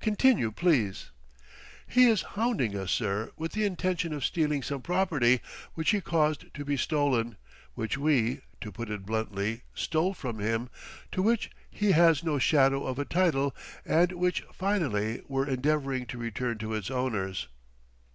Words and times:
Continue, 0.00 0.52
please." 0.52 1.12
"He 1.86 2.04
is 2.04 2.20
hounding 2.36 2.76
us, 2.76 2.90
sir, 2.90 3.30
with 3.38 3.52
the 3.52 3.64
intention 3.64 4.12
of 4.12 4.22
stealing 4.22 4.62
some 4.62 4.82
property, 4.82 5.40
which 5.72 5.92
he 5.92 6.02
caused 6.02 6.52
to 6.52 6.62
be 6.62 6.76
stolen, 6.76 7.38
which 7.72 7.96
we 7.96 8.42
to 8.60 8.70
put 8.70 8.90
it 8.90 9.06
bluntly 9.06 9.62
stole 9.74 10.12
from 10.12 10.40
him, 10.40 10.68
to 11.12 11.22
which 11.22 11.48
he 11.70 11.92
has 11.92 12.22
no 12.22 12.38
shadow 12.38 12.84
of 12.84 12.98
a 12.98 13.06
title, 13.06 13.56
and 13.86 14.12
which, 14.12 14.42
finally, 14.52 15.22
we're 15.26 15.48
endeavoring 15.48 16.04
to 16.04 16.18
return 16.18 16.58
to 16.58 16.74
its 16.74 16.90
owners." 16.90 17.48